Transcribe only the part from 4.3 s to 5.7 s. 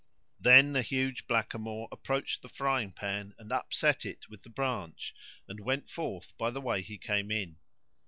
the branch and